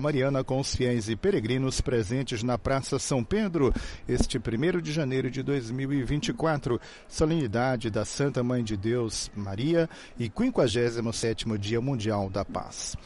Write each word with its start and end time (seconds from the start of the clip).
Mariana 0.00 0.44
com 0.44 0.60
os 0.60 0.74
fiéis 0.74 1.08
e 1.08 1.16
peregrinos 1.16 1.80
presentes 1.80 2.42
na 2.42 2.56
Praça 2.58 2.98
São 2.98 3.22
Pedro, 3.22 3.72
este 4.08 4.38
1 4.38 4.80
de 4.80 4.92
janeiro 4.92 5.30
de 5.30 5.42
2024, 5.42 6.80
solenidade 7.08 7.90
da 7.90 8.04
Santa 8.04 8.42
Mãe 8.42 8.62
de 8.62 8.76
Deus, 8.76 9.30
Maria, 9.34 9.88
e 10.18 10.28
57º 10.28 11.58
Dia 11.58 11.80
Mundial 11.80 12.30
da 12.30 12.44
Paz. 12.44 12.96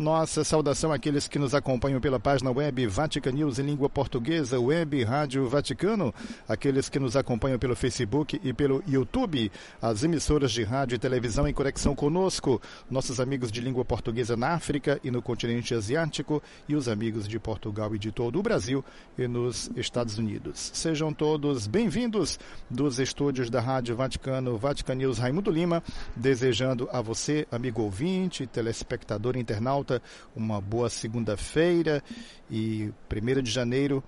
Nossa 0.00 0.42
saudação 0.44 0.94
àqueles 0.94 1.28
que 1.28 1.38
nos 1.38 1.54
acompanham 1.54 2.00
pela 2.00 2.18
página 2.18 2.50
web 2.50 2.86
Vatican 2.86 3.32
News 3.32 3.58
em 3.58 3.64
língua 3.64 3.86
portuguesa, 3.86 4.58
web 4.58 5.04
Rádio 5.04 5.46
Vaticano, 5.46 6.14
aqueles 6.48 6.88
que 6.88 6.98
nos 6.98 7.16
acompanham 7.16 7.58
pelo 7.58 7.76
Facebook 7.76 8.40
e 8.42 8.50
pelo 8.54 8.82
YouTube, 8.88 9.52
as 9.82 10.02
emissoras 10.02 10.52
de 10.52 10.62
rádio 10.62 10.96
e 10.96 10.98
televisão 10.98 11.46
em 11.46 11.52
conexão 11.52 11.94
conosco, 11.94 12.62
nossos 12.90 13.20
amigos 13.20 13.52
de 13.52 13.60
língua 13.60 13.84
portuguesa 13.84 14.38
na 14.38 14.54
África 14.54 14.98
e 15.04 15.10
no 15.10 15.20
continente 15.20 15.74
asiático 15.74 16.42
e 16.66 16.74
os 16.74 16.88
amigos 16.88 17.28
de 17.28 17.38
Portugal 17.38 17.94
e 17.94 17.98
de 17.98 18.10
todo 18.10 18.38
o 18.38 18.42
Brasil 18.42 18.82
e 19.18 19.28
nos 19.28 19.70
Estados 19.76 20.16
Unidos. 20.16 20.70
Sejam 20.72 21.12
todos 21.12 21.66
bem-vindos 21.66 22.38
dos 22.70 22.98
estúdios 22.98 23.50
da 23.50 23.60
Rádio 23.60 23.94
Vaticano, 23.94 24.56
Vatican 24.56 24.94
News 24.94 25.18
Raimundo 25.18 25.50
Lima, 25.50 25.82
desejando 26.16 26.88
a 26.90 27.02
você, 27.02 27.46
amigo 27.52 27.82
ouvinte, 27.82 28.46
telespectador 28.46 29.36
internauta, 29.36 29.89
uma 30.36 30.60
boa 30.60 30.90
segunda-feira 30.90 32.02
e 32.50 32.92
1 33.10 33.42
de 33.42 33.50
janeiro, 33.50 34.04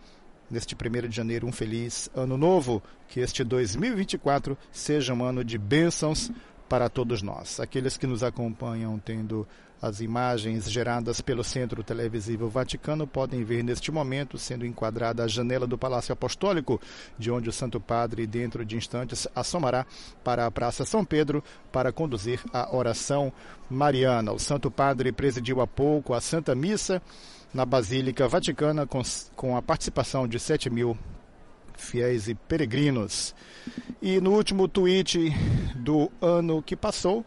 neste 0.50 0.74
1 0.74 1.09
de 1.09 1.16
janeiro, 1.16 1.46
um 1.46 1.52
feliz 1.52 2.10
ano 2.14 2.36
novo. 2.36 2.82
Que 3.09 3.20
este 3.20 3.42
2024 3.45 4.56
seja 4.70 5.14
um 5.14 5.24
ano 5.24 5.45
de 5.45 5.56
bênçãos 5.59 6.30
para 6.68 6.88
todos 6.88 7.23
nós. 7.23 7.60
Aqueles 7.60 7.96
que 7.96 8.06
nos 8.06 8.23
acompanham 8.23 8.98
tendo 8.98 9.46
as 9.82 10.00
imagens 10.00 10.70
geradas 10.70 11.20
pelo 11.20 11.42
Centro 11.42 11.82
Televisivo 11.82 12.48
Vaticano 12.48 13.04
podem 13.04 13.42
ver 13.42 13.64
neste 13.64 13.90
momento 13.90 14.38
sendo 14.38 14.64
enquadrada 14.64 15.24
a 15.24 15.28
janela 15.28 15.66
do 15.66 15.77
Palácio 15.77 16.12
Apostólico, 16.12 16.80
de 17.18 17.32
onde 17.32 17.48
o 17.48 17.52
Santo 17.52 17.80
Padre, 17.80 18.24
dentro 18.24 18.65
de 18.65 18.76
instantes, 18.76 19.26
assomará 19.34 19.84
para 20.23 20.46
a 20.46 20.51
Praça 20.52 20.84
São 20.84 21.04
Pedro 21.04 21.42
para 21.73 21.90
conduzir 21.90 22.40
a 22.52 22.74
oração 22.74 23.32
mariana. 23.68 24.32
O 24.32 24.38
Santo 24.38 24.70
Padre 24.70 25.10
presidiu 25.10 25.60
há 25.60 25.66
pouco 25.66 26.14
a 26.14 26.20
Santa 26.20 26.54
Missa 26.54 27.02
na 27.52 27.66
Basílica 27.66 28.29
Vaticana 28.29 28.87
com, 28.87 29.02
com 29.35 29.57
a 29.57 29.62
participação 29.62 30.29
de 30.29 30.38
7 30.38 30.70
mil 30.70 30.96
fiéis 31.76 32.29
e 32.29 32.35
peregrinos. 32.37 33.35
E 34.01 34.20
no 34.20 34.32
último 34.32 34.68
tweet 34.68 35.30
do 35.74 36.10
ano 36.20 36.62
que 36.62 36.76
passou, 36.76 37.24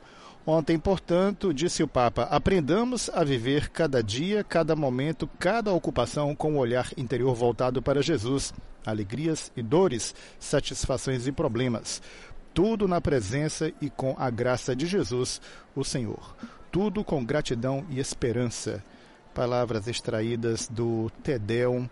Ontem, 0.47 0.77
portanto, 0.77 1.51
disse 1.51 1.81
o 1.81 1.87
Papa, 1.87 2.23
aprendamos 2.23 3.09
a 3.09 3.23
viver 3.23 3.69
cada 3.69 4.03
dia, 4.03 4.43
cada 4.43 4.75
momento, 4.75 5.27
cada 5.39 5.73
ocupação 5.73 6.35
com 6.35 6.53
o 6.53 6.59
olhar 6.59 6.91
interior 6.95 7.33
voltado 7.33 7.81
para 7.81 8.03
Jesus, 8.03 8.53
alegrias 8.85 9.51
e 9.57 9.63
dores, 9.63 10.13
satisfações 10.37 11.25
e 11.25 11.31
problemas. 11.31 11.99
Tudo 12.53 12.87
na 12.87 13.01
presença 13.01 13.73
e 13.81 13.89
com 13.89 14.15
a 14.19 14.29
graça 14.29 14.75
de 14.75 14.85
Jesus, 14.85 15.41
o 15.75 15.83
Senhor. 15.83 16.35
Tudo 16.71 17.03
com 17.03 17.25
gratidão 17.25 17.83
e 17.89 17.99
esperança. 17.99 18.83
Palavras 19.33 19.87
extraídas 19.87 20.67
do 20.67 21.09
Tedeum, 21.23 21.89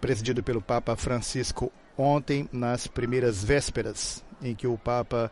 presidido 0.00 0.42
pelo 0.42 0.62
Papa 0.62 0.96
Francisco 0.96 1.70
ontem, 2.00 2.48
nas 2.50 2.86
primeiras 2.86 3.44
vésperas, 3.44 4.24
em 4.40 4.54
que 4.54 4.66
o 4.66 4.78
Papa 4.78 5.30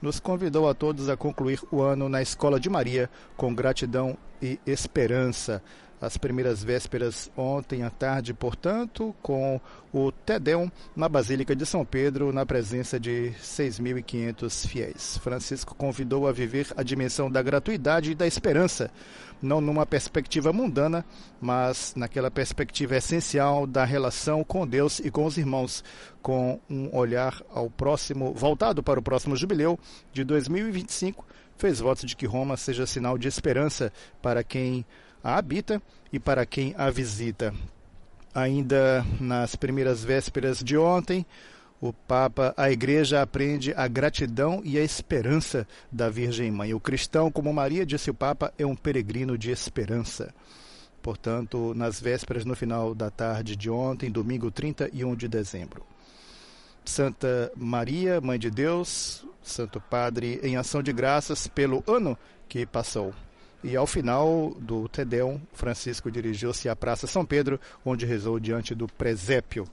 nos 0.00 0.20
convidou 0.20 0.68
a 0.68 0.74
todos 0.74 1.08
a 1.08 1.16
concluir 1.16 1.60
o 1.70 1.80
ano 1.80 2.08
na 2.08 2.22
Escola 2.22 2.58
de 2.58 2.70
Maria 2.70 3.10
com 3.36 3.54
gratidão 3.54 4.16
e 4.40 4.58
esperança. 4.66 5.62
As 6.00 6.16
primeiras 6.16 6.62
vésperas 6.62 7.28
ontem 7.36 7.82
à 7.82 7.90
tarde, 7.90 8.32
portanto, 8.32 9.12
com 9.20 9.60
o 9.92 10.12
Tedeum 10.12 10.70
na 10.94 11.08
Basílica 11.08 11.56
de 11.56 11.66
São 11.66 11.84
Pedro, 11.84 12.32
na 12.32 12.46
presença 12.46 13.00
de 13.00 13.32
6.500 13.42 14.68
fiéis. 14.68 15.18
Francisco 15.18 15.74
convidou 15.74 16.28
a 16.28 16.32
viver 16.32 16.68
a 16.76 16.84
dimensão 16.84 17.28
da 17.28 17.42
gratuidade 17.42 18.12
e 18.12 18.14
da 18.14 18.28
esperança, 18.28 18.92
não 19.40 19.60
numa 19.60 19.86
perspectiva 19.86 20.52
mundana, 20.52 21.04
mas 21.40 21.94
naquela 21.96 22.30
perspectiva 22.30 22.96
essencial 22.96 23.66
da 23.66 23.84
relação 23.84 24.42
com 24.44 24.66
Deus 24.66 24.98
e 24.98 25.10
com 25.10 25.24
os 25.24 25.36
irmãos, 25.36 25.84
com 26.22 26.60
um 26.68 26.94
olhar 26.94 27.42
ao 27.52 27.70
próximo, 27.70 28.32
voltado 28.32 28.82
para 28.82 29.00
o 29.00 29.02
próximo 29.02 29.36
jubileu 29.36 29.78
de 30.12 30.24
2025, 30.24 31.24
fez 31.56 31.80
votos 31.80 32.04
de 32.04 32.16
que 32.16 32.26
Roma 32.26 32.56
seja 32.56 32.86
sinal 32.86 33.18
de 33.18 33.28
esperança 33.28 33.92
para 34.22 34.42
quem 34.42 34.84
a 35.22 35.36
habita 35.36 35.82
e 36.12 36.18
para 36.18 36.46
quem 36.46 36.74
a 36.76 36.90
visita. 36.90 37.52
Ainda 38.34 39.04
nas 39.20 39.56
primeiras 39.56 40.04
vésperas 40.04 40.58
de 40.58 40.76
ontem, 40.76 41.26
o 41.80 41.92
Papa, 41.92 42.52
a 42.56 42.70
Igreja 42.70 43.22
aprende 43.22 43.72
a 43.74 43.86
gratidão 43.86 44.60
e 44.64 44.78
a 44.78 44.82
esperança 44.82 45.66
da 45.90 46.08
Virgem 46.08 46.50
Mãe. 46.50 46.74
O 46.74 46.80
cristão, 46.80 47.30
como 47.30 47.52
Maria, 47.52 47.86
disse 47.86 48.10
o 48.10 48.14
Papa, 48.14 48.52
é 48.58 48.66
um 48.66 48.74
peregrino 48.74 49.38
de 49.38 49.50
esperança. 49.50 50.34
Portanto, 51.00 51.72
nas 51.74 52.00
vésperas, 52.00 52.44
no 52.44 52.56
final 52.56 52.94
da 52.94 53.10
tarde 53.10 53.54
de 53.54 53.70
ontem, 53.70 54.10
domingo 54.10 54.50
31 54.50 55.14
de 55.14 55.28
dezembro. 55.28 55.86
Santa 56.84 57.52
Maria, 57.54 58.20
Mãe 58.20 58.38
de 58.38 58.50
Deus, 58.50 59.24
Santo 59.42 59.80
Padre, 59.80 60.40
em 60.42 60.56
ação 60.56 60.82
de 60.82 60.92
graças 60.92 61.46
pelo 61.46 61.84
ano 61.86 62.18
que 62.48 62.66
passou. 62.66 63.14
E 63.62 63.76
ao 63.76 63.86
final 63.86 64.54
do 64.58 64.88
Tedeum, 64.88 65.40
Francisco 65.52 66.10
dirigiu-se 66.10 66.68
à 66.68 66.74
Praça 66.74 67.06
São 67.06 67.24
Pedro, 67.24 67.60
onde 67.84 68.06
rezou 68.06 68.40
diante 68.40 68.74
do 68.74 68.86
presépio 68.88 69.66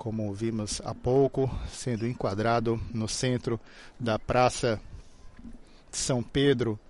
como 0.00 0.32
vimos 0.32 0.80
há 0.82 0.94
pouco, 0.94 1.54
sendo 1.70 2.08
enquadrado 2.08 2.80
no 2.90 3.06
centro 3.06 3.60
da 3.98 4.18
Praça 4.18 4.80
São 5.90 6.22
Pedro. 6.22 6.80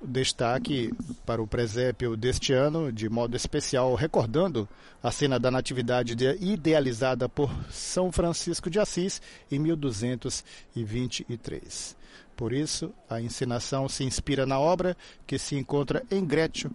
Destaque 0.00 0.94
para 1.26 1.42
o 1.42 1.48
presépio 1.48 2.16
deste 2.16 2.52
ano, 2.52 2.92
de 2.92 3.08
modo 3.08 3.36
especial, 3.36 3.92
recordando 3.96 4.68
a 5.02 5.10
cena 5.10 5.36
da 5.36 5.50
Natividade 5.50 6.14
idealizada 6.40 7.28
por 7.28 7.52
São 7.72 8.12
Francisco 8.12 8.70
de 8.70 8.78
Assis 8.78 9.20
em 9.50 9.58
1223. 9.58 11.96
Por 12.36 12.52
isso, 12.52 12.94
a 13.08 13.20
encenação 13.20 13.88
se 13.88 14.04
inspira 14.04 14.46
na 14.46 14.60
obra 14.60 14.96
que 15.26 15.40
se 15.40 15.56
encontra 15.56 16.04
em 16.08 16.24
Grécio, 16.24 16.70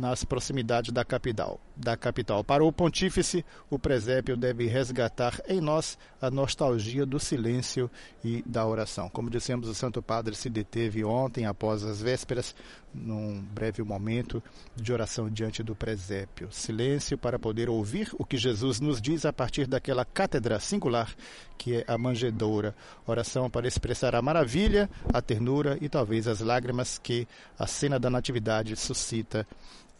nas 0.00 0.24
proximidades 0.24 0.90
da 0.90 1.04
capital. 1.04 1.60
Da 1.76 1.94
capital. 1.94 2.42
Para 2.42 2.64
o 2.64 2.72
pontífice, 2.72 3.44
o 3.68 3.78
presépio 3.78 4.34
deve 4.34 4.66
resgatar 4.66 5.38
em 5.46 5.60
nós 5.60 5.98
a 6.22 6.30
nostalgia 6.30 7.04
do 7.04 7.20
silêncio 7.20 7.90
e 8.24 8.42
da 8.46 8.66
oração. 8.66 9.10
Como 9.10 9.28
dissemos, 9.28 9.68
o 9.68 9.74
Santo 9.74 10.00
Padre 10.02 10.34
se 10.34 10.48
deteve 10.48 11.04
ontem, 11.04 11.44
após 11.44 11.84
as 11.84 12.00
vésperas, 12.00 12.54
num 12.94 13.42
breve 13.42 13.82
momento 13.82 14.42
de 14.74 14.90
oração 14.90 15.28
diante 15.28 15.62
do 15.62 15.76
presépio. 15.76 16.48
Silêncio 16.50 17.18
para 17.18 17.38
poder 17.38 17.68
ouvir 17.68 18.10
o 18.18 18.24
que 18.24 18.38
Jesus 18.38 18.80
nos 18.80 19.02
diz 19.02 19.26
a 19.26 19.32
partir 19.32 19.66
daquela 19.66 20.04
cátedra 20.04 20.58
singular 20.58 21.14
que 21.60 21.76
é 21.76 21.84
a 21.86 21.98
manjedoura. 21.98 22.74
Oração 23.06 23.50
para 23.50 23.68
expressar 23.68 24.14
a 24.14 24.22
maravilha, 24.22 24.88
a 25.12 25.20
ternura 25.20 25.76
e 25.82 25.90
talvez 25.90 26.26
as 26.26 26.40
lágrimas 26.40 26.98
que 26.98 27.28
a 27.58 27.66
cena 27.66 27.98
da 27.98 28.08
Natividade 28.08 28.74
suscita 28.76 29.46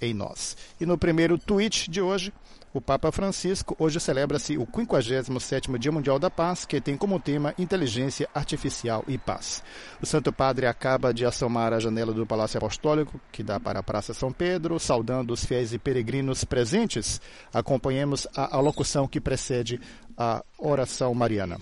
em 0.01 0.15
nós. 0.15 0.57
E 0.81 0.87
no 0.87 0.97
primeiro 0.97 1.37
tweet 1.39 1.91
de 1.91 2.01
hoje, 2.01 2.33
o 2.73 2.81
Papa 2.81 3.11
Francisco, 3.11 3.75
hoje 3.81 3.99
celebra-se 3.99 4.57
o 4.57 4.65
57º 4.65 5.77
Dia 5.77 5.91
Mundial 5.91 6.21
da 6.21 6.31
Paz, 6.31 6.65
que 6.65 6.81
tem 6.81 6.97
como 6.97 7.19
tema 7.19 7.53
Inteligência 7.59 8.29
Artificial 8.33 9.05
e 9.09 9.19
Paz. 9.19 9.61
O 10.01 10.07
Santo 10.07 10.33
Padre 10.33 10.67
acaba 10.67 11.13
de 11.13 11.27
assomar 11.27 11.73
a 11.73 11.81
janela 11.81 12.13
do 12.13 12.25
Palácio 12.25 12.59
Apostólico, 12.59 13.21
que 13.33 13.43
dá 13.43 13.59
para 13.59 13.81
a 13.81 13.83
Praça 13.83 14.15
São 14.15 14.33
Pedro, 14.33 14.79
saudando 14.79 15.33
os 15.33 15.45
fiéis 15.45 15.73
e 15.73 15.79
peregrinos 15.81 16.45
presentes. 16.45 17.21
Acompanhemos 17.53 18.29
a 18.37 18.57
alocução 18.57 19.09
que 19.09 19.21
precede 19.21 19.81
a 20.17 20.45
oração 20.57 21.13
mariana. 21.13 21.59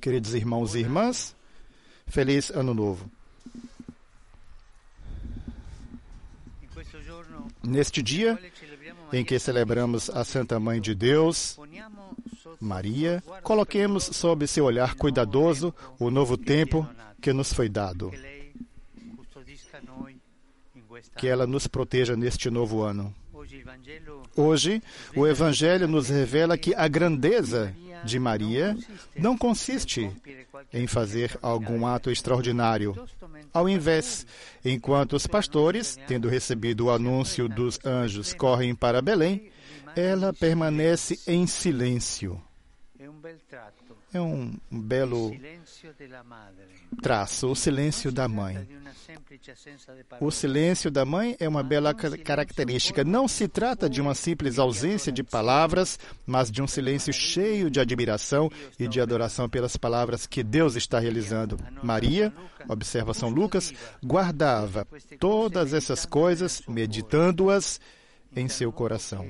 Queridos 0.00 0.34
irmãos 0.34 0.76
e 0.76 0.78
irmãs, 0.78 1.34
feliz 2.06 2.48
Ano 2.50 2.74
Novo. 2.74 3.10
Neste 7.62 8.02
dia 8.02 8.38
em 9.12 9.24
que 9.24 9.38
celebramos 9.38 10.10
a 10.10 10.24
Santa 10.24 10.58
Mãe 10.58 10.80
de 10.80 10.94
Deus, 10.94 11.58
Maria, 12.60 13.22
coloquemos 13.42 14.04
sob 14.04 14.46
seu 14.46 14.64
olhar 14.64 14.94
cuidadoso 14.94 15.74
o 15.98 16.10
novo 16.10 16.36
tempo 16.36 16.88
que 17.20 17.32
nos 17.32 17.52
foi 17.52 17.68
dado. 17.68 18.12
Que 21.16 21.28
ela 21.28 21.46
nos 21.46 21.66
proteja 21.66 22.16
neste 22.16 22.50
novo 22.50 22.82
ano. 22.82 23.14
Hoje, 24.36 24.82
o 25.14 25.26
Evangelho 25.26 25.86
nos 25.86 26.08
revela 26.08 26.56
que 26.56 26.74
a 26.74 26.88
grandeza 26.88 27.74
de 28.04 28.18
Maria 28.18 28.76
não 29.16 29.36
consiste 29.36 30.10
em 30.72 30.86
fazer 30.86 31.38
algum 31.42 31.86
ato 31.86 32.10
extraordinário. 32.10 32.94
Ao 33.52 33.68
invés, 33.68 34.26
enquanto 34.64 35.14
os 35.14 35.26
pastores, 35.26 35.98
tendo 36.06 36.28
recebido 36.28 36.86
o 36.86 36.90
anúncio 36.90 37.48
dos 37.48 37.78
anjos, 37.84 38.32
correm 38.32 38.74
para 38.74 39.02
Belém, 39.02 39.50
ela 39.94 40.32
permanece 40.32 41.20
em 41.26 41.46
silêncio. 41.46 42.40
É 44.14 44.20
um 44.20 44.54
belo 44.70 45.32
traço, 47.00 47.50
o 47.50 47.56
silêncio 47.56 48.12
da 48.12 48.28
mãe. 48.28 48.68
O 50.20 50.30
silêncio 50.30 50.90
da 50.90 51.04
mãe 51.04 51.34
é 51.40 51.48
uma 51.48 51.62
bela 51.62 51.94
característica. 51.94 53.02
Não 53.02 53.26
se 53.26 53.48
trata 53.48 53.88
de 53.88 54.02
uma 54.02 54.14
simples 54.14 54.58
ausência 54.58 55.10
de 55.10 55.22
palavras, 55.22 55.98
mas 56.26 56.50
de 56.50 56.60
um 56.60 56.66
silêncio 56.66 57.12
cheio 57.12 57.70
de 57.70 57.80
admiração 57.80 58.50
e 58.78 58.86
de 58.86 59.00
adoração 59.00 59.48
pelas 59.48 59.76
palavras 59.78 60.26
que 60.26 60.42
Deus 60.42 60.76
está 60.76 60.98
realizando. 60.98 61.56
Maria, 61.82 62.32
observa 62.68 63.14
São 63.14 63.30
Lucas, 63.30 63.72
guardava 64.04 64.86
todas 65.18 65.72
essas 65.72 66.04
coisas, 66.04 66.62
meditando-as 66.68 67.80
em 68.36 68.46
seu 68.48 68.70
coração. 68.70 69.26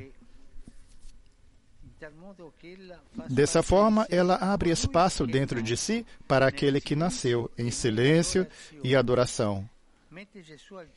Dessa 3.29 3.63
forma, 3.63 4.07
ela 4.11 4.37
abre 4.37 4.71
espaço 4.71 5.27
dentro 5.27 5.63
de 5.63 5.77
si 5.77 6.07
para 6.27 6.47
aquele 6.47 6.81
que 6.81 6.97
nasceu 6.97 7.51
em 7.57 7.71
silêncio 7.71 8.47
e 8.83 8.97
adoração. 8.97 9.69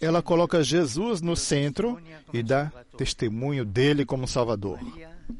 Ela 0.02 0.22
coloca 0.22 0.62
Jesus 0.62 1.22
no 1.22 1.36
centro 1.36 2.02
e 2.34 2.44
dá 2.44 2.72
testemunho 2.98 3.63
dele 3.63 4.06
como 4.06 4.28
Salvador. 4.28 4.80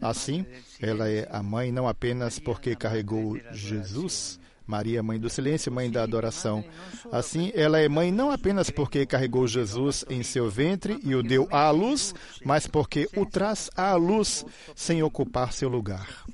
Assim, 0.02 0.46
ela 0.80 1.10
é 1.10 1.28
a 1.30 1.44
mãe 1.44 1.72
não 1.72 1.88
apenas 1.88 2.40
porque 2.40 2.76
carregou 2.76 3.38
Jesus, 3.52 4.40
Maria, 4.66 5.04
mãe 5.04 5.20
do 5.20 5.30
silêncio, 5.30 5.72
mãe 5.72 5.90
da 5.90 6.04
adoração. 6.04 6.64
Assim, 7.12 7.52
ela 7.54 7.80
é 7.80 7.88
mãe 7.88 8.12
não 8.12 8.32
apenas 8.32 8.70
porque 8.70 9.06
carregou 9.06 9.48
Jesus 9.48 10.04
em 10.10 10.24
seu 10.24 10.50
ventre 10.50 11.00
e 11.04 11.14
o 11.14 11.22
deu 11.22 11.48
à 11.52 11.70
luz, 11.70 12.14
mas 12.44 12.66
porque 12.66 13.08
o 13.16 13.26
traz 13.26 13.70
à 13.76 13.94
luz 13.96 14.46
sem 14.76 15.04
ocupar 15.04 15.54
seu 15.54 15.70
lugar. 15.70 16.26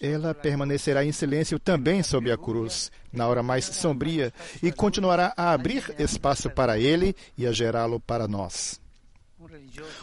Ela 0.00 0.34
permanecerá 0.34 1.04
em 1.04 1.12
silêncio 1.12 1.58
também 1.58 2.02
sob 2.02 2.30
a 2.30 2.36
cruz, 2.36 2.90
na 3.12 3.28
hora 3.28 3.42
mais 3.42 3.64
sombria, 3.64 4.32
e 4.62 4.72
continuará 4.72 5.32
a 5.36 5.52
abrir 5.52 5.94
espaço 5.98 6.50
para 6.50 6.78
ele 6.78 7.14
e 7.38 7.46
a 7.46 7.52
gerá-lo 7.52 8.00
para 8.00 8.26
nós. 8.26 8.80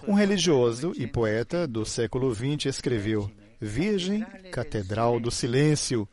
Um 0.07 0.13
religioso 0.13 0.93
e 0.97 1.05
poeta 1.05 1.67
do 1.67 1.85
século 1.85 2.33
XX 2.33 2.65
escreveu: 2.65 3.29
Virgem, 3.59 4.25
Catedral 4.51 5.19
do 5.19 5.29
Silêncio, 5.29 6.07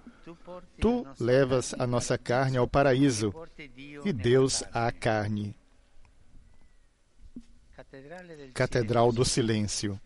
Tu 0.81 1.07
levas 1.21 1.75
a 1.79 1.87
nossa 1.87 2.19
carne 2.19 2.57
ao 2.57 2.67
paraíso 2.67 3.33
e 4.05 4.13
Deus 4.13 4.65
à 4.73 4.91
carne. 4.91 5.55
Catedral 8.53 9.13
do 9.13 9.25
Silêncio. 9.25 10.01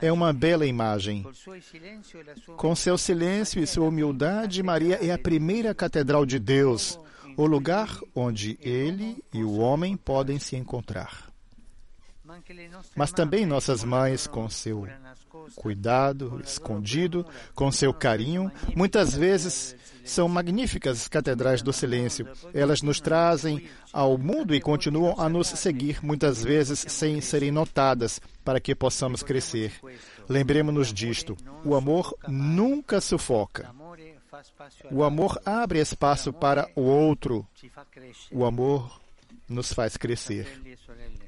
É 0.00 0.12
uma 0.12 0.32
bela 0.32 0.66
imagem. 0.66 1.24
Com 2.56 2.74
seu 2.74 2.98
silêncio 2.98 3.62
e 3.62 3.66
sua 3.66 3.88
humildade, 3.88 4.62
Maria 4.62 4.96
é 4.96 5.10
a 5.12 5.18
primeira 5.18 5.74
catedral 5.74 6.26
de 6.26 6.38
Deus, 6.38 6.98
o 7.36 7.46
lugar 7.46 7.98
onde 8.14 8.58
ele 8.60 9.22
e 9.32 9.42
o 9.42 9.58
homem 9.58 9.96
podem 9.96 10.38
se 10.38 10.56
encontrar. 10.56 11.32
Mas 12.94 13.12
também 13.12 13.46
nossas 13.46 13.82
mães, 13.82 14.26
com 14.26 14.48
seu 14.50 14.86
cuidado, 15.54 16.40
escondido, 16.44 17.26
com 17.54 17.70
seu 17.70 17.92
carinho, 17.92 18.50
muitas 18.74 19.14
vezes 19.14 19.76
são 20.04 20.28
magníficas 20.28 21.06
catedrais 21.06 21.62
do 21.62 21.72
silêncio. 21.72 22.26
Elas 22.54 22.82
nos 22.82 23.00
trazem 23.00 23.68
ao 23.92 24.16
mundo 24.16 24.54
e 24.54 24.60
continuam 24.60 25.20
a 25.20 25.28
nos 25.28 25.48
seguir, 25.48 26.02
muitas 26.02 26.42
vezes 26.42 26.84
sem 26.88 27.20
serem 27.20 27.50
notadas, 27.50 28.20
para 28.44 28.60
que 28.60 28.74
possamos 28.74 29.22
crescer. 29.22 29.72
Lembremos-nos 30.28 30.92
disto: 30.92 31.36
o 31.64 31.74
amor 31.74 32.16
nunca 32.26 33.00
sufoca. 33.00 33.70
O 34.90 35.02
amor 35.02 35.40
abre 35.44 35.80
espaço 35.80 36.32
para 36.32 36.70
o 36.74 36.82
outro. 36.82 37.46
O 38.30 38.44
amor 38.44 39.00
nos 39.48 39.72
faz 39.72 39.96
crescer. 39.96 40.46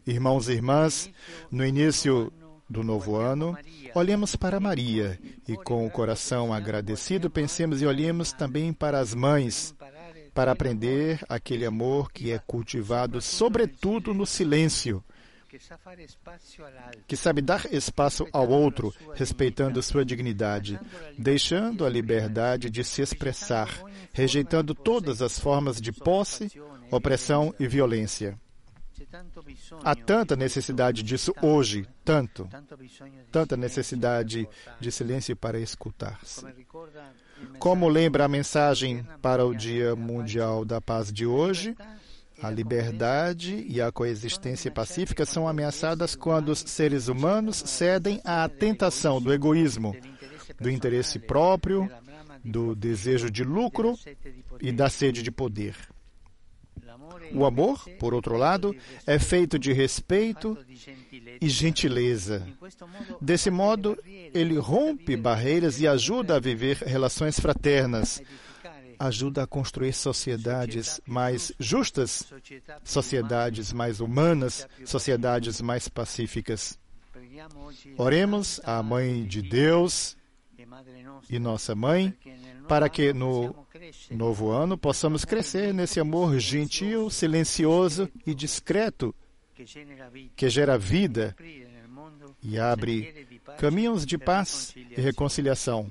Irmãos 0.07 0.49
e 0.49 0.53
irmãs, 0.53 1.11
no 1.51 1.65
início 1.65 2.33
do 2.71 2.85
novo 2.85 3.17
ano, 3.17 3.59
olhemos 3.97 4.37
para 4.37 4.61
Maria 4.61 5.19
e, 5.49 5.57
com 5.57 5.85
o 5.85 5.91
coração 5.91 6.55
agradecido, 6.55 7.29
pensemos 7.29 7.83
e 7.83 7.87
olhemos 7.87 8.33
também 8.33 8.73
para 8.73 9.01
as 9.01 9.13
mães, 9.13 9.75
para 10.33 10.53
aprender 10.53 11.21
aquele 11.29 11.67
amor 11.67 12.13
que 12.13 12.31
é 12.31 12.39
cultivado, 12.39 13.21
sobretudo 13.21 14.15
no 14.15 14.25
silêncio, 14.25 15.03
que 17.09 17.17
sabe 17.17 17.43
dar 17.43 17.67
espaço 17.73 18.25
ao 18.33 18.49
outro, 18.49 18.95
respeitando 19.15 19.83
sua 19.83 20.05
dignidade, 20.05 20.79
deixando 21.19 21.85
a 21.85 21.91
liberdade 21.91 22.71
de 22.71 22.85
se 22.85 23.03
expressar, 23.03 23.69
rejeitando 24.13 24.77
todas 24.77 25.21
as 25.21 25.41
formas 25.41 25.81
de 25.81 25.91
posse, 25.91 26.53
opressão 26.89 27.53
e 27.59 27.67
violência. 27.67 28.39
Há 29.83 29.95
tanta 29.95 30.37
necessidade 30.37 31.03
disso 31.03 31.35
hoje, 31.43 31.87
tanto, 32.05 32.49
tanta 33.31 33.57
necessidade 33.57 34.49
de 34.79 34.93
silêncio 34.93 35.35
para 35.37 35.59
escutar-se. 35.59 36.45
Como 37.59 37.89
lembra 37.89 38.25
a 38.25 38.29
mensagem 38.29 39.05
para 39.21 39.45
o 39.45 39.55
Dia 39.55 39.97
Mundial 39.97 40.65
da 40.65 40.81
Paz 40.81 41.13
de 41.13 41.27
hoje, 41.27 41.77
a 42.43 42.51
liberdade 42.51 43.65
e 43.69 43.81
a 43.81 43.93
coexistência 43.93 44.71
pacífica 44.71 45.27
são 45.27 45.47
ameaçadas 45.47 46.15
quando 46.15 46.51
os 46.51 46.61
seres 46.61 47.09
humanos 47.09 47.57
cedem 47.57 48.21
à 48.25 48.49
tentação 48.49 49.21
do 49.21 49.33
egoísmo, 49.33 49.95
do 50.59 50.71
interesse 50.71 51.19
próprio, 51.19 51.91
do 52.45 52.75
desejo 52.75 53.31
de 53.31 53.45
lucro 53.45 53.99
e 54.61 54.73
da 54.73 54.89
sede 54.89 55.23
de 55.23 55.31
poder. 55.31 55.77
O 57.33 57.45
amor, 57.45 57.89
por 57.99 58.15
outro 58.15 58.37
lado, 58.37 58.75
é 59.07 59.19
feito 59.19 59.59
de 59.59 59.73
respeito 59.73 60.57
e 61.41 61.49
gentileza. 61.49 62.47
Desse 63.21 63.51
modo, 63.51 63.97
ele 64.35 64.59
rompe 64.59 65.17
barreiras 65.17 65.81
e 65.81 65.87
ajuda 65.87 66.37
a 66.37 66.41
viver 66.41 66.79
relações 66.79 67.39
fraternas, 67.39 68.23
ajuda 68.99 69.45
a 69.45 69.47
construir 69.47 69.93
sociedades 69.93 71.01
mais 71.07 71.53
justas, 71.59 72.27
sociedades 72.85 73.73
mais 73.73 74.01
humanas, 74.01 74.67
sociedades 74.85 75.61
mais 75.61 75.89
pacíficas. 75.89 76.79
Oremos 77.97 78.61
à 78.65 78.83
Mãe 78.83 79.25
de 79.25 79.41
Deus 79.41 80.17
e 81.29 81.39
nossa 81.39 81.75
Mãe, 81.75 82.15
para 82.69 82.89
que 82.89 83.13
no 83.13 83.67
novo 84.11 84.51
ano 84.51 84.77
possamos 84.79 85.25
crescer 85.25 85.73
nesse 85.75 86.01
amor 86.01 86.39
gentil, 86.39 87.11
silencioso 87.11 88.09
e 88.27 88.35
discreto 88.35 89.15
que 90.37 90.49
gera 90.49 90.79
vida 90.79 91.37
e 92.43 92.59
abre 92.59 93.29
caminhos 93.59 94.07
de 94.07 94.17
paz 94.17 94.75
e 94.77 95.01
reconciliação. 95.01 95.91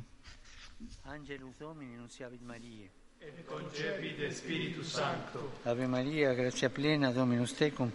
Ave 5.65 5.88
Maria, 5.88 6.33
gratia 6.33 6.69
plena, 6.69 7.12
Dominus 7.12 7.51
tecum, 7.51 7.91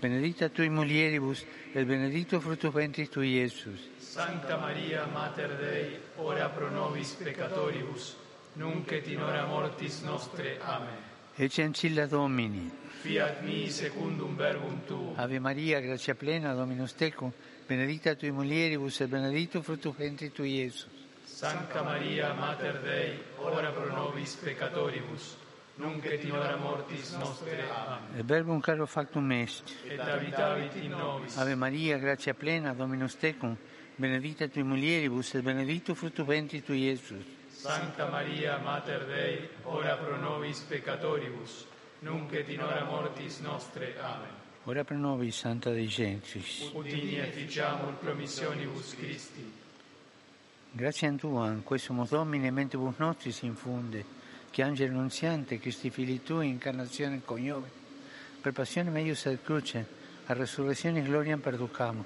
benedicta 0.00 0.48
tui 0.48 0.68
mulieribus, 0.68 1.44
et 1.74 1.84
benedicto 1.84 2.40
fructus 2.40 2.72
ventris 2.72 3.08
tui, 3.08 3.36
Iesus. 3.36 3.88
Sancta 3.98 4.56
Maria, 4.56 5.06
Mater 5.06 5.56
Dei, 5.56 5.98
ora 6.16 6.48
pro 6.48 6.70
nobis 6.70 7.12
peccatoribus, 7.12 8.16
nunc 8.54 8.90
et 8.92 9.06
in 9.06 9.20
hora 9.22 9.46
mortis 9.46 10.00
nostre. 10.02 10.58
Amen. 10.62 11.08
Ecce 11.36 11.62
ancilla 11.62 12.06
Domini. 12.06 12.70
Fiat 13.02 13.42
mi 13.42 13.70
secundum 13.70 14.36
verbum 14.36 14.80
tuum. 14.84 15.14
Ave 15.16 15.38
Maria, 15.38 15.80
gratia 15.80 16.14
plena, 16.14 16.54
Dominus 16.54 16.94
tecum, 16.94 17.32
benedicta 17.66 18.14
tui 18.14 18.30
mulieribus, 18.30 19.00
et 19.00 19.08
benedictus 19.08 19.62
fructus 19.62 19.96
ventris 19.96 20.32
tui, 20.32 20.56
Iesus. 20.56 20.90
Sancta 21.24 21.82
Maria, 21.82 22.34
Mater 22.34 22.80
Dei, 22.82 23.18
ora 23.38 23.70
pro 23.70 23.86
nobis 23.94 24.34
peccatoribus, 24.34 25.36
nunc 25.80 26.04
et 26.04 26.24
in 26.24 26.32
hora 26.32 26.56
mortis 26.56 27.16
nostre. 27.18 27.64
Amen. 27.70 28.20
Et 28.20 28.22
verbum 28.22 28.60
caro 28.60 28.86
factum 28.86 29.32
est. 29.32 29.74
Et 29.88 29.98
habitavit 29.98 30.76
in 30.84 30.90
nobis. 30.90 31.36
Ave 31.38 31.54
Maria, 31.56 31.98
gratia 31.98 32.34
plena, 32.34 32.74
Dominus 32.74 33.16
tecum, 33.16 33.56
benedicta 33.96 34.48
tui 34.48 34.62
mulieribus, 34.62 35.34
et 35.34 35.42
benedictus 35.42 35.96
fructus 35.96 36.26
ventris 36.26 36.64
tui, 36.64 36.84
Iesus. 36.84 37.24
Sancta 37.50 38.06
Maria, 38.08 38.58
Mater 38.58 39.06
Dei, 39.06 39.48
ora 39.64 39.96
pro 39.96 40.16
nobis 40.16 40.60
peccatoribus, 40.60 41.66
nunc 42.00 42.32
et 42.32 42.48
in 42.48 42.60
hora 42.60 42.84
mortis 42.84 43.40
nostre. 43.40 43.96
Amen. 44.00 44.38
Ora 44.64 44.84
pro 44.84 44.96
nobis, 44.96 45.36
Santa 45.36 45.70
Dei 45.70 45.88
Gentris. 45.88 46.70
Udini 46.74 47.18
et 47.18 47.32
ficiamur 47.32 47.94
promissionibus 47.94 48.94
Christi. 48.94 49.58
Grazie 50.72 51.08
a 51.08 51.12
Tua, 51.14 51.48
in 51.48 51.64
questo 51.64 51.92
Domine, 52.08 52.50
mentibus 52.50 52.96
nostris 52.98 53.42
infunde, 53.42 54.04
che 54.50 54.62
angelo 54.62 54.92
annunziante, 54.96 55.58
Cristi 55.58 55.90
fili 55.90 56.22
Tui, 56.22 56.48
incarnazione 56.48 57.22
coniove, 57.24 57.68
per 58.40 58.52
passione 58.52 58.90
meius 58.90 59.26
ad 59.26 59.38
cruce, 59.42 59.86
a 60.26 60.32
resurrezione 60.32 61.00
e 61.00 61.02
gloria 61.02 61.36
perducamo, 61.36 62.04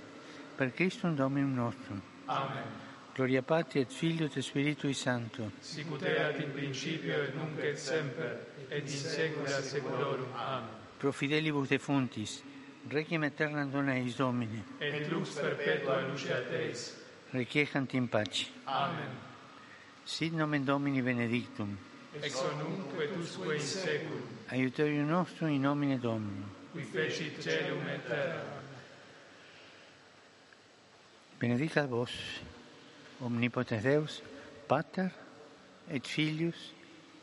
per 0.56 0.72
Christum 0.72 1.14
Dominum 1.14 1.54
nostrum. 1.54 2.00
Amen. 2.26 2.82
Gloria 3.14 3.42
Patri 3.42 3.80
et 3.80 3.92
Filio 3.92 4.26
et 4.26 4.38
Spiritui 4.40 4.92
Sancto. 4.92 5.52
Sicut 5.60 6.02
erat 6.02 6.40
in 6.40 6.50
principio 6.52 7.22
et 7.22 7.34
nunc 7.34 7.58
et 7.62 7.76
semper, 7.76 8.46
et 8.68 8.82
in 8.82 8.88
saecula 8.88 9.48
saeculorum. 9.62 10.26
Amen. 10.34 10.68
Pro 10.98 11.12
fidelibus 11.12 11.68
defuntis, 11.68 12.42
requiem 12.88 13.22
aeternam 13.22 13.70
dona 13.70 13.94
eis 13.94 14.16
Domine, 14.16 14.64
Et 14.80 15.06
lux 15.08 15.28
perpetua 15.38 16.00
luceat 16.08 16.50
eis. 16.52 16.96
requiescant 17.30 17.92
in 17.94 18.08
pace. 18.08 18.48
Amen. 18.64 19.10
Sit 20.04 20.32
nomen 20.32 20.64
Domini 20.64 21.00
benedictum, 21.00 21.76
Ex 22.22 22.34
nunc 22.58 22.94
et 23.02 23.16
usque 23.18 23.54
in 23.54 23.60
saeculum, 23.60 24.22
aiuterium 24.50 25.08
nostrum 25.08 25.48
in 25.50 25.60
nomine 25.62 25.98
Domini. 25.98 26.44
qui 26.72 26.82
fecit 26.82 27.40
celum 27.42 27.86
et 27.88 28.06
terra. 28.08 28.42
Benedicat 31.40 31.86
vos, 31.86 32.10
omnipotens 33.20 33.82
Deus, 33.82 34.22
Pater, 34.68 35.10
et 35.90 36.06
Filius, 36.06 36.72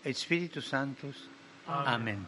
et 0.06 0.14
Spiritus 0.14 0.68
Sanctus. 0.68 1.30
Amen. 1.68 2.28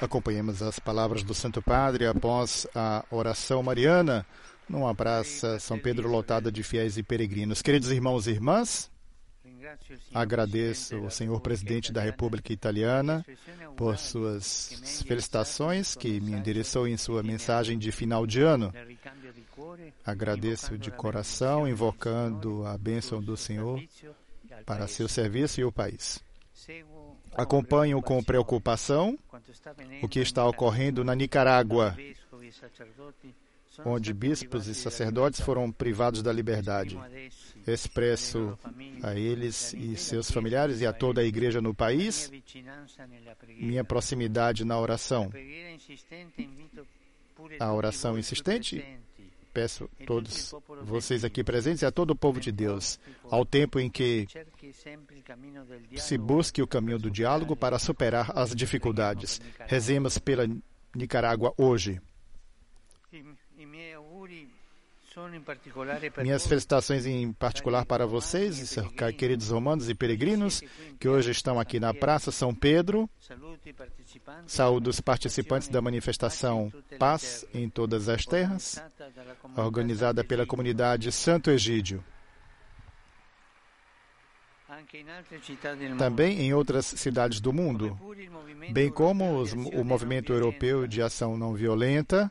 Acompanhemos 0.00 0.62
as 0.62 0.78
palavras 0.78 1.24
do 1.24 1.34
Santo 1.34 1.60
Padre 1.60 2.06
após 2.06 2.66
a 2.74 3.04
oração 3.10 3.62
mariana 3.62 4.24
numa 4.68 4.94
praça 4.94 5.58
São 5.58 5.78
Pedro 5.78 6.08
lotada 6.08 6.52
de 6.52 6.62
fiéis 6.62 6.96
e 6.96 7.02
peregrinos. 7.02 7.62
Queridos 7.62 7.90
irmãos 7.90 8.26
e 8.26 8.32
irmãs, 8.32 8.90
agradeço 10.12 10.96
ao 10.96 11.10
senhor 11.10 11.40
presidente 11.40 11.92
da 11.92 12.02
República 12.02 12.52
Italiana 12.52 13.24
por 13.76 13.98
suas 13.98 15.04
felicitações 15.06 15.94
que 15.94 16.20
me 16.20 16.32
endereçou 16.32 16.86
em 16.86 16.96
sua 16.96 17.22
mensagem 17.22 17.78
de 17.78 17.90
final 17.90 18.26
de 18.26 18.40
ano. 18.40 18.72
Agradeço 20.04 20.78
de 20.78 20.90
coração, 20.90 21.66
invocando 21.66 22.64
a 22.66 22.78
bênção 22.78 23.22
do 23.22 23.36
Senhor 23.36 23.82
para 24.64 24.86
seu 24.86 25.08
serviço 25.08 25.60
e 25.60 25.64
o 25.64 25.72
país. 25.72 26.20
Acompanho 27.34 28.00
com 28.02 28.22
preocupação 28.22 29.18
o 30.02 30.08
que 30.08 30.20
está 30.20 30.46
ocorrendo 30.46 31.04
na 31.04 31.14
Nicarágua, 31.14 31.96
Onde 33.84 34.12
bispos 34.12 34.66
e 34.66 34.74
sacerdotes 34.74 35.40
foram 35.40 35.70
privados 35.70 36.22
da 36.22 36.32
liberdade. 36.32 36.98
Expresso 37.66 38.58
a 39.02 39.14
eles 39.14 39.72
e 39.74 39.96
seus 39.96 40.30
familiares 40.30 40.80
e 40.80 40.86
a 40.86 40.92
toda 40.92 41.20
a 41.20 41.24
igreja 41.24 41.60
no 41.60 41.74
país 41.74 42.30
minha 43.48 43.84
proximidade 43.84 44.64
na 44.64 44.78
oração. 44.78 45.30
A 47.60 47.72
oração 47.72 48.18
insistente 48.18 48.84
Peço 49.52 49.90
a 50.00 50.06
todos 50.06 50.54
vocês 50.82 51.24
aqui 51.24 51.42
presentes 51.42 51.82
e 51.82 51.86
a 51.86 51.90
todo 51.90 52.12
o 52.12 52.16
povo 52.16 52.38
de 52.38 52.52
Deus, 52.52 52.98
ao 53.28 53.44
tempo 53.44 53.80
em 53.80 53.90
que 53.90 54.26
se 55.96 56.16
busque 56.16 56.62
o 56.62 56.66
caminho 56.66 56.98
do 56.98 57.10
diálogo 57.10 57.56
para 57.56 57.78
superar 57.78 58.30
as 58.38 58.54
dificuldades. 58.54 59.40
Rezemos 59.66 60.18
pela 60.18 60.46
Nicarágua 60.94 61.52
hoje. 61.56 62.00
Minhas 66.22 66.46
felicitações 66.46 67.06
em 67.06 67.32
particular 67.32 67.84
para 67.84 68.06
vocês, 68.06 68.76
queridos 69.16 69.50
romanos 69.50 69.88
e 69.88 69.94
peregrinos, 69.94 70.62
que 70.98 71.08
hoje 71.08 71.30
estão 71.30 71.58
aqui 71.58 71.80
na 71.80 71.92
Praça 71.92 72.30
São 72.30 72.54
Pedro. 72.54 73.08
Saúdo 74.46 74.90
os 74.90 75.00
participantes 75.00 75.68
da 75.68 75.80
manifestação 75.80 76.72
Paz 76.98 77.44
em 77.54 77.68
Todas 77.68 78.08
as 78.08 78.24
Terras, 78.24 78.82
organizada 79.56 80.22
pela 80.24 80.46
comunidade 80.46 81.10
Santo 81.12 81.50
Egídio. 81.50 82.04
Também 85.98 86.40
em 86.40 86.54
outras 86.54 86.86
cidades 86.86 87.40
do 87.40 87.52
mundo, 87.52 87.98
bem 88.72 88.90
como 88.90 89.38
os- 89.38 89.52
o 89.52 89.84
movimento 89.84 90.32
europeu 90.32 90.86
de 90.86 91.02
ação 91.02 91.36
não 91.36 91.54
violenta. 91.54 92.30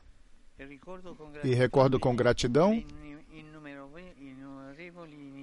E 1.44 1.54
recordo 1.54 2.00
com 2.00 2.16
gratidão 2.16 2.84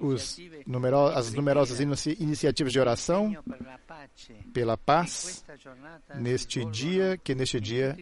os 0.01 0.37
numero- 0.67 1.07
as 1.07 1.33
numerosas 1.33 1.79
inici- 1.79 2.17
iniciativas 2.19 2.73
de 2.73 2.79
oração 2.79 3.31
pela 4.53 4.75
paz 4.77 5.43
neste 6.19 6.65
dia, 6.65 7.17
que 7.23 7.33
neste 7.33 7.59
dia 7.59 7.95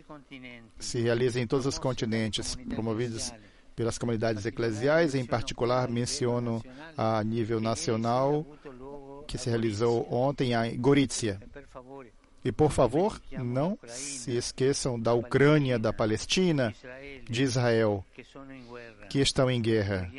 se 0.80 1.00
realiza 1.02 1.40
em 1.40 1.46
todos 1.48 1.66
os 1.66 1.78
continentes, 1.78 2.56
promovidos 2.56 3.32
pelas 3.76 3.98
comunidades 3.98 4.46
eclesiais. 4.46 5.14
Em 5.16 5.26
particular, 5.26 5.90
menciono 5.90 6.64
a 6.98 7.24
nível 7.24 7.60
nacional 7.60 8.46
que 9.28 9.38
se 9.38 9.50
realizou 9.50 10.08
ontem 10.12 10.54
em 10.54 10.80
Gorizia. 10.80 11.40
E, 12.44 12.52
por 12.52 12.72
favor, 12.72 13.22
não 13.32 13.78
se 13.88 14.36
esqueçam 14.36 15.00
da 15.00 15.14
Ucrânia, 15.14 15.80
da 15.80 15.94
Palestina, 15.94 16.76
de 17.24 17.44
Israel, 17.44 18.06
que 19.10 19.20
estão 19.20 19.50
em 19.50 19.62
guerra. 19.62 20.12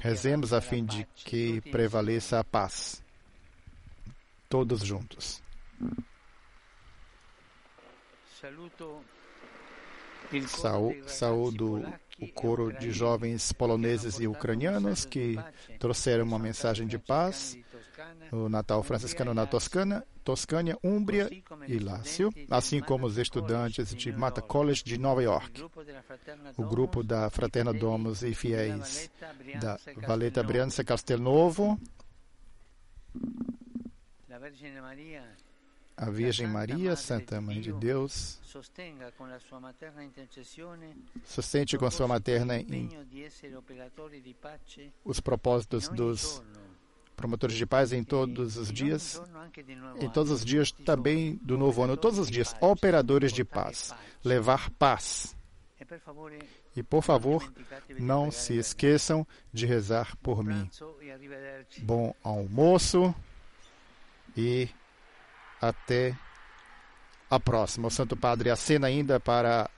Rezemos 0.00 0.52
a 0.52 0.60
fim 0.60 0.84
de 0.84 1.06
que 1.14 1.60
prevaleça 1.70 2.40
a 2.40 2.44
paz. 2.44 3.02
Todos 4.48 4.80
juntos. 4.80 5.40
Saúdo 11.06 11.84
o 12.20 12.26
coro 12.28 12.72
de 12.72 12.90
jovens 12.90 13.52
poloneses 13.52 14.18
e 14.18 14.26
ucranianos 14.26 15.04
que 15.04 15.38
trouxeram 15.78 16.24
uma 16.24 16.38
mensagem 16.38 16.86
de 16.86 16.98
paz 16.98 17.56
o 18.32 18.48
Natal 18.48 18.82
franciscano 18.82 19.34
na 19.34 19.46
Toscana, 19.46 20.04
Toscânia, 20.24 20.78
Úmbria 20.82 21.28
e 21.66 21.78
Lácio, 21.78 22.32
assim 22.50 22.80
como 22.80 23.06
os 23.06 23.16
estudantes 23.18 23.94
de 23.94 24.12
Mata 24.12 24.42
College 24.42 24.82
de 24.84 24.98
Nova 24.98 25.22
York, 25.22 25.64
o 26.56 26.64
grupo 26.64 27.02
da 27.02 27.30
Fraterna 27.30 27.72
Domus 27.72 28.22
e 28.22 28.34
fiéis 28.34 29.10
da 29.60 29.78
Valeta 30.06 30.42
Brianza 30.42 30.84
Castelnovo, 30.84 31.78
a 35.96 36.10
Virgem 36.10 36.46
Maria, 36.46 36.94
Santa 36.94 37.40
Mãe 37.40 37.60
de 37.60 37.72
Deus, 37.72 38.38
sustente 41.24 41.76
com 41.76 41.90
sua 41.90 42.06
materna 42.06 42.54
os 45.04 45.18
propósitos 45.20 45.88
dos 45.88 46.40
promotores 47.18 47.56
de 47.56 47.66
paz 47.66 47.92
em 47.92 48.04
todos 48.04 48.56
os 48.56 48.72
dias, 48.72 49.20
em 50.00 50.08
todos 50.08 50.30
os 50.30 50.44
dias 50.44 50.70
também 50.70 51.34
do 51.42 51.58
novo 51.58 51.82
ano, 51.82 51.96
todos 51.96 52.16
os 52.16 52.30
dias, 52.30 52.54
operadores 52.60 53.32
de 53.32 53.44
paz, 53.44 53.92
levar 54.24 54.70
paz. 54.70 55.36
E 56.76 56.82
por 56.82 57.02
favor, 57.02 57.52
não 57.98 58.30
se 58.30 58.56
esqueçam 58.56 59.26
de 59.52 59.66
rezar 59.66 60.16
por 60.22 60.44
mim. 60.44 60.70
Bom 61.78 62.14
almoço 62.22 63.12
e 64.36 64.68
até 65.60 66.16
a 67.28 67.40
próxima. 67.40 67.88
O 67.88 67.90
Santo 67.90 68.16
Padre 68.16 68.48
acena 68.48 68.86
ainda 68.86 69.18
para 69.18 69.68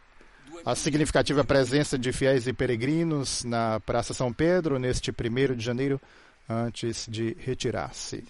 a 0.62 0.74
significativa 0.74 1.42
presença 1.42 1.98
de 1.98 2.12
fiéis 2.12 2.46
e 2.46 2.52
peregrinos 2.52 3.44
na 3.44 3.80
Praça 3.80 4.12
São 4.12 4.30
Pedro 4.30 4.78
neste 4.78 5.10
1 5.10 5.56
de 5.56 5.64
janeiro, 5.64 5.98
antes 6.50 7.06
de 7.08 7.36
retirar-se. 7.38 8.24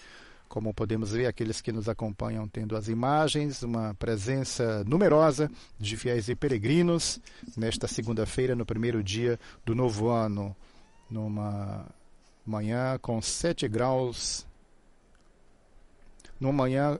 Como 0.48 0.74
podemos 0.74 1.12
ver, 1.12 1.26
aqueles 1.26 1.60
que 1.60 1.72
nos 1.72 1.88
acompanham 1.88 2.46
tendo 2.46 2.76
as 2.76 2.88
imagens, 2.88 3.62
uma 3.62 3.94
presença 3.94 4.82
numerosa 4.84 5.50
de 5.78 5.96
fiéis 5.96 6.28
e 6.28 6.34
peregrinos 6.34 7.20
nesta 7.56 7.86
segunda-feira, 7.86 8.54
no 8.54 8.66
primeiro 8.66 9.02
dia 9.02 9.38
do 9.64 9.74
novo 9.74 10.08
ano, 10.08 10.54
numa 11.08 11.86
manhã 12.44 12.98
com 13.00 13.22
7 13.22 13.68
graus, 13.68 14.44
numa 16.38 16.52
manhã 16.52 16.98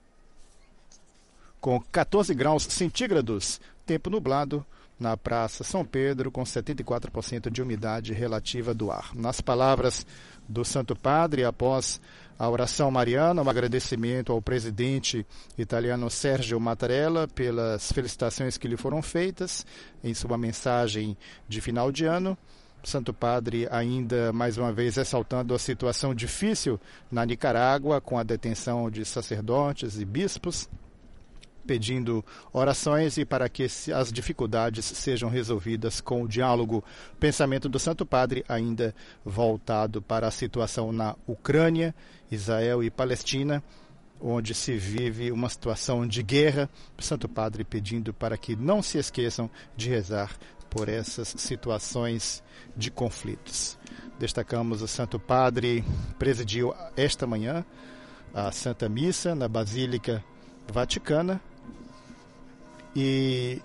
com 1.61 1.81
14 1.81 2.33
graus 2.35 2.63
centígrados, 2.63 3.61
tempo 3.85 4.09
nublado 4.09 4.65
na 5.01 5.17
Praça 5.17 5.65
São 5.65 5.83
Pedro, 5.85 6.31
com 6.31 6.43
74% 6.43 7.51
de 7.51 7.63
umidade 7.63 8.13
relativa 8.13 8.75
do 8.75 8.93
ar. 8.93 9.15
Nas 9.15 9.41
palavras 9.41 10.07
do 10.51 10.65
Santo 10.65 10.97
Padre, 10.97 11.45
após 11.45 12.01
a 12.37 12.49
oração 12.49 12.91
mariana, 12.91 13.41
um 13.41 13.49
agradecimento 13.49 14.33
ao 14.33 14.43
presidente 14.43 15.25
italiano 15.57 16.11
Sergio 16.11 16.59
Mattarella 16.59 17.29
pelas 17.29 17.93
felicitações 17.93 18.59
que 18.59 18.67
lhe 18.67 18.77
foram 18.77 19.01
feitas 19.01 19.65
em 20.03 20.13
sua 20.13 20.37
mensagem 20.37 21.17
de 21.49 21.61
final 21.61 21.93
de 21.93 22.05
ano. 22.05 22.37
Santo 22.83 23.13
Padre 23.13 23.69
ainda 23.71 24.33
mais 24.33 24.57
uma 24.57 24.73
vez 24.73 24.97
ressaltando 24.97 25.55
a 25.55 25.59
situação 25.59 26.15
difícil 26.15 26.81
na 27.13 27.25
Nicarágua 27.25 28.01
com 28.01 28.19
a 28.19 28.23
detenção 28.23 28.91
de 28.91 29.05
sacerdotes 29.05 30.01
e 30.01 30.05
bispos, 30.05 30.69
pedindo 31.71 32.25
orações 32.53 33.17
e 33.17 33.25
para 33.25 33.49
que 33.49 33.63
as 33.95 34.13
dificuldades 34.13 34.85
sejam 34.85 35.31
resolvidas 35.31 36.01
com 36.01 36.25
o 36.25 36.27
diálogo. 36.27 36.83
Pensamento 37.21 37.69
do 37.69 37.79
Santo 37.79 38.05
Padre 38.05 38.45
ainda 38.49 38.93
voltado 39.25 40.03
para 40.03 40.27
a 40.27 40.33
situação 40.33 40.91
na 40.91 41.15
Ucrânia, 41.29 41.95
Israel 42.29 42.83
e 42.83 42.91
Palestina, 42.91 43.63
onde 44.21 44.53
se 44.53 44.77
vive 44.77 45.31
uma 45.31 45.49
situação 45.49 46.05
de 46.05 46.25
guerra. 46.25 46.69
Santo 46.99 47.29
Padre 47.29 47.63
pedindo 47.63 48.13
para 48.13 48.37
que 48.37 48.57
não 48.57 48.83
se 48.83 48.99
esqueçam 48.99 49.49
de 49.77 49.89
rezar 49.89 50.37
por 50.69 50.89
essas 50.89 51.29
situações 51.29 52.43
de 52.77 52.91
conflitos. 52.91 53.79
Destacamos 54.19 54.83
o 54.83 54.89
Santo 54.89 55.21
Padre 55.21 55.85
presidiu 56.19 56.75
esta 56.97 57.29
manhã 57.29 57.65
a 58.35 58.51
Santa 58.51 58.89
Missa 58.89 59.37
na 59.37 59.47
Basílica 59.47 60.25
Vaticana 60.67 61.41
e 62.95 63.61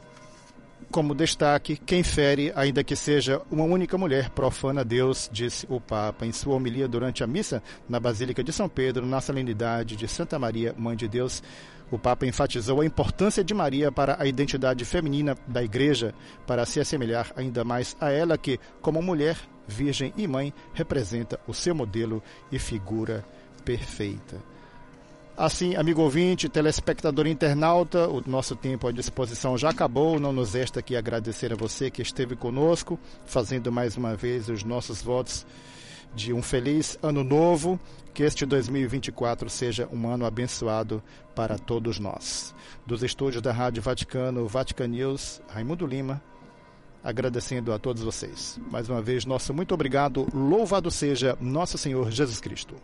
como 0.92 1.14
destaque, 1.14 1.76
quem 1.76 2.04
fere, 2.04 2.54
ainda 2.56 2.84
que 2.84 2.96
seja 2.96 3.42
uma 3.52 3.64
única 3.64 3.98
mulher, 3.98 4.30
profana 4.30 4.84
Deus, 4.84 5.30
disse 5.32 5.66
o 5.70 5.82
Papa 5.82 6.26
em 6.26 6.32
sua 6.32 6.56
homilia 6.56 6.88
durante 6.88 7.24
a 7.24 7.28
missa 7.28 7.62
na 7.90 8.00
Basílica 8.00 8.44
de 8.44 8.54
São 8.54 8.70
Pedro, 8.70 9.06
na 9.06 9.20
solenidade 9.20 9.96
de 9.96 10.08
Santa 10.08 10.40
Maria, 10.40 10.74
Mãe 10.78 10.96
de 10.96 11.08
Deus. 11.08 11.44
O 11.92 12.00
Papa 12.00 12.26
enfatizou 12.26 12.82
a 12.82 12.86
importância 12.86 13.44
de 13.44 13.54
Maria 13.54 13.92
para 13.92 14.16
a 14.20 14.26
identidade 14.26 14.86
feminina 14.86 15.36
da 15.48 15.62
Igreja, 15.62 16.14
para 16.48 16.66
se 16.66 16.80
assemelhar 16.80 17.32
ainda 17.36 17.64
mais 17.64 17.96
a 18.00 18.10
ela 18.12 18.38
que, 18.38 18.60
como 18.82 19.02
mulher, 19.02 19.38
virgem 19.68 20.14
e 20.16 20.28
mãe, 20.28 20.54
representa 20.74 21.40
o 21.48 21.54
seu 21.54 21.76
modelo 21.76 22.24
e 22.52 22.58
figura 22.58 23.26
perfeita. 23.64 24.55
Assim, 25.38 25.76
amigo 25.76 26.02
ouvinte, 26.02 26.48
telespectador 26.48 27.28
internauta, 27.28 28.08
o 28.08 28.24
nosso 28.26 28.56
tempo 28.56 28.88
à 28.88 28.92
disposição 28.94 29.58
já 29.58 29.70
acabou. 29.70 30.18
Não 30.18 30.32
nos 30.32 30.54
resta 30.54 30.80
aqui 30.80 30.96
agradecer 30.96 31.52
a 31.52 31.58
você 31.58 31.92
que 31.92 32.02
esteve 32.02 32.38
conosco, 32.38 32.98
fazendo 33.26 33.70
mais 33.70 33.98
uma 33.98 34.16
vez 34.16 34.48
os 34.48 34.64
nossos 34.64 35.02
votos 35.02 35.46
de 36.16 36.32
um 36.32 36.42
feliz 36.42 36.98
ano 37.04 37.22
novo. 37.22 37.78
Que 38.14 38.24
este 38.24 38.46
2024 38.46 39.50
seja 39.50 39.90
um 39.92 40.08
ano 40.08 40.26
abençoado 40.26 41.04
para 41.36 41.58
todos 41.58 42.00
nós. 42.00 42.56
Dos 42.86 43.04
estúdios 43.04 43.42
da 43.42 43.52
Rádio 43.52 43.84
Vaticano, 43.84 44.48
Vatican 44.48 44.88
News, 44.88 45.42
Raimundo 45.50 45.86
Lima, 45.86 46.24
agradecendo 47.04 47.74
a 47.74 47.78
todos 47.78 48.04
vocês. 48.04 48.58
Mais 48.72 48.88
uma 48.88 49.02
vez, 49.02 49.26
nosso 49.26 49.54
muito 49.54 49.74
obrigado. 49.74 50.26
Louvado 50.34 50.90
seja 50.90 51.38
nosso 51.42 51.78
Senhor 51.78 52.10
Jesus 52.10 52.40
Cristo. 52.40 52.76